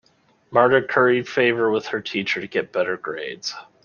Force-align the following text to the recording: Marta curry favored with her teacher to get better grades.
Marta 0.49 0.81
curry 0.81 1.21
favored 1.21 1.69
with 1.69 1.85
her 1.89 2.01
teacher 2.01 2.41
to 2.41 2.47
get 2.47 2.71
better 2.71 2.97
grades. 2.97 3.53